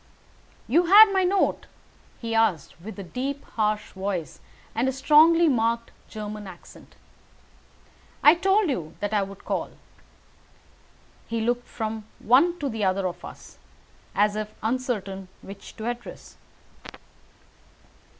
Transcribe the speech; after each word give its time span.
"You 0.67 0.85
had 0.87 1.11
my 1.13 1.23
note?" 1.23 1.67
he 2.19 2.33
asked, 2.33 2.81
with 2.81 2.97
a 2.97 3.03
deep, 3.03 3.43
harsh 3.45 3.91
voice 3.91 4.39
and 4.73 4.87
a 4.87 4.91
strongly 4.91 5.47
marked 5.47 5.91
German 6.09 6.47
accent. 6.47 6.95
"I 8.23 8.33
told 8.33 8.67
you 8.71 8.95
that 8.99 9.13
I 9.13 9.21
would 9.21 9.45
call." 9.45 9.69
He 11.27 11.39
looked 11.39 11.67
from 11.67 12.05
one 12.17 12.57
to 12.57 12.67
the 12.67 12.83
other 12.83 13.05
of 13.07 13.23
us, 13.23 13.59
as 14.15 14.35
if 14.35 14.55
uncertain 14.63 15.27
which 15.43 15.75
to 15.75 15.85
address. 15.87 16.35